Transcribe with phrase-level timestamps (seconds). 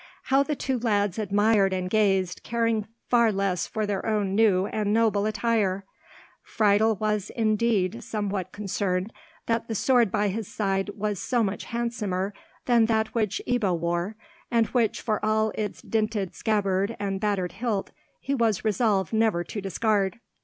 [0.23, 4.91] How the two lads admired and gazed, caring far less for their own new and
[4.91, 5.85] noble attire!
[6.41, 9.13] Friedel was indeed somewhat concerned
[9.45, 12.33] that the sword by his side was so much handsomer
[12.65, 14.15] than that which Ebbo wore,
[14.49, 19.61] and which, for all its dinted scabbard and battered hilt, he was resolved never to
[19.61, 20.19] discard.